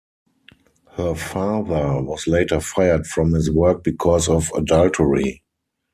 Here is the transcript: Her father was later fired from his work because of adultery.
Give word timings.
Her 0.93 1.13
father 1.13 2.01
was 2.01 2.25
later 2.25 2.59
fired 2.59 3.05
from 3.05 3.33
his 3.33 3.51
work 3.51 3.83
because 3.83 4.29
of 4.29 4.51
adultery. 4.57 5.43